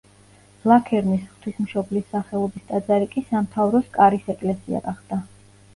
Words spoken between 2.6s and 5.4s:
ტაძარი კი სამთავროს კარის ეკლესია გახდა.